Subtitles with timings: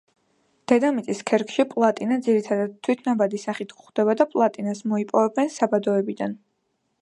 [0.71, 6.35] დედამიწის ქერქში პლატინა ძირითადად თვითნაბადი სახით გვხვდება და პლატინას მოიპოვებენ საბადოებიდან.